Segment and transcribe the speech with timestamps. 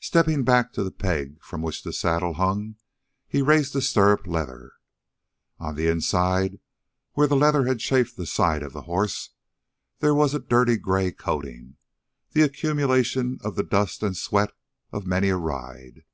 [0.00, 2.76] Stepping back to the peg from which the saddle hung,
[3.26, 4.74] he raised the stirrup leather.
[5.58, 6.60] On the inside,
[7.12, 9.30] where the leather had chafed the side of the horse,
[10.00, 11.76] there was a dirty gray coating,
[12.32, 14.52] the accumulation of the dust and sweat
[14.92, 16.04] of many a ride.